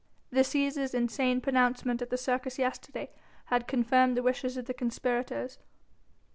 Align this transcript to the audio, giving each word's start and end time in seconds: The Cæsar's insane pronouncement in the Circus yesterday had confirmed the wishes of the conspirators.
The 0.31 0.39
Cæsar's 0.41 0.95
insane 0.95 1.41
pronouncement 1.41 2.01
in 2.01 2.09
the 2.09 2.17
Circus 2.17 2.57
yesterday 2.57 3.11
had 3.53 3.67
confirmed 3.67 4.17
the 4.17 4.23
wishes 4.23 4.57
of 4.57 4.65
the 4.65 4.73
conspirators. 4.73 5.59